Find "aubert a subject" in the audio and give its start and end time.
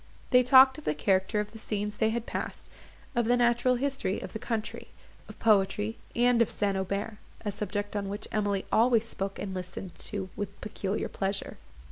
6.75-7.95